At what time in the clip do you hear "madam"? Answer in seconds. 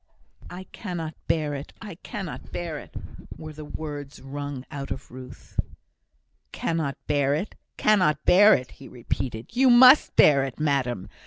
10.59-11.07